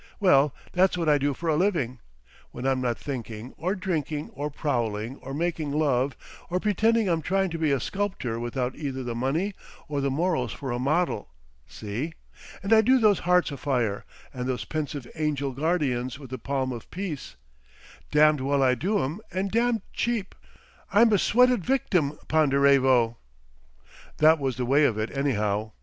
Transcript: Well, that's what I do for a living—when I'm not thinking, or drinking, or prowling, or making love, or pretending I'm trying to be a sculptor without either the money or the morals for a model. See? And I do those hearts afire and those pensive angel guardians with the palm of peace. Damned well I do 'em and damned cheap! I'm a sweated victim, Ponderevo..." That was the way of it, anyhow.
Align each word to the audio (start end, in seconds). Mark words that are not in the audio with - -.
Well, 0.19 0.51
that's 0.73 0.97
what 0.97 1.07
I 1.07 1.19
do 1.19 1.35
for 1.35 1.47
a 1.47 1.55
living—when 1.55 2.65
I'm 2.65 2.81
not 2.81 2.97
thinking, 2.97 3.53
or 3.55 3.75
drinking, 3.75 4.31
or 4.31 4.49
prowling, 4.49 5.17
or 5.17 5.31
making 5.31 5.73
love, 5.73 6.17
or 6.49 6.59
pretending 6.59 7.07
I'm 7.07 7.21
trying 7.21 7.51
to 7.51 7.59
be 7.59 7.69
a 7.71 7.79
sculptor 7.79 8.39
without 8.39 8.75
either 8.75 9.03
the 9.03 9.13
money 9.13 9.53
or 9.87 10.01
the 10.01 10.09
morals 10.09 10.53
for 10.53 10.71
a 10.71 10.79
model. 10.79 11.29
See? 11.67 12.15
And 12.63 12.73
I 12.73 12.81
do 12.81 12.97
those 12.99 13.19
hearts 13.29 13.51
afire 13.51 14.03
and 14.33 14.47
those 14.47 14.65
pensive 14.65 15.05
angel 15.13 15.51
guardians 15.51 16.17
with 16.17 16.31
the 16.31 16.39
palm 16.39 16.71
of 16.71 16.89
peace. 16.89 17.35
Damned 18.09 18.41
well 18.41 18.63
I 18.63 18.73
do 18.73 19.03
'em 19.03 19.19
and 19.31 19.51
damned 19.51 19.83
cheap! 19.93 20.33
I'm 20.91 21.13
a 21.13 21.19
sweated 21.19 21.63
victim, 21.63 22.17
Ponderevo..." 22.27 23.17
That 24.17 24.39
was 24.39 24.57
the 24.57 24.65
way 24.65 24.83
of 24.83 24.97
it, 24.97 25.15
anyhow. 25.15 25.73